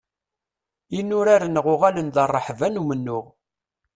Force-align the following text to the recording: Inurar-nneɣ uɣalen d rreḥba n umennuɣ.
Inurar-nneɣ 0.99 1.65
uɣalen 1.73 2.07
d 2.15 2.17
rreḥba 2.31 2.67
n 2.69 2.79
umennuɣ. 2.81 3.25